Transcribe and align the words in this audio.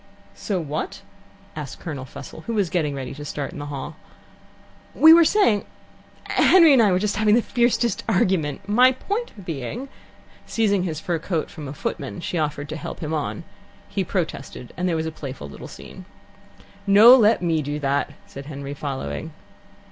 "So 0.33 0.59
what?" 0.59 1.03
asked 1.55 1.79
Colonel 1.79 2.05
Fussell, 2.05 2.41
who 2.47 2.55
was 2.55 2.71
getting 2.71 2.95
ready 2.95 3.13
to 3.13 3.23
start 3.23 3.51
in 3.53 3.59
the 3.59 3.67
hall. 3.67 3.97
"We 4.95 5.13
were 5.13 5.23
saying 5.23 5.65
Henry 6.23 6.73
and 6.73 6.81
I 6.81 6.91
were 6.91 6.97
just 6.97 7.17
having 7.17 7.35
the 7.35 7.41
fiercest 7.43 8.03
argument, 8.09 8.67
my 8.67 8.93
point 8.93 9.45
being" 9.45 9.89
Seizing 10.47 10.81
his 10.85 10.99
fur 10.99 11.19
coat 11.19 11.51
from 11.51 11.67
a 11.67 11.71
footman, 11.73 12.19
she 12.19 12.39
offered 12.39 12.67
to 12.69 12.77
help 12.77 13.01
him 13.01 13.13
on. 13.13 13.43
He 13.89 14.03
protested, 14.03 14.73
and 14.75 14.89
there 14.89 14.95
was 14.95 15.05
a 15.05 15.11
playful 15.11 15.47
little 15.47 15.67
scene. 15.67 16.05
"No, 16.87 17.15
let 17.15 17.43
me 17.43 17.61
do 17.61 17.77
that," 17.77 18.11
said 18.25 18.47
Henry, 18.47 18.73
following. 18.73 19.31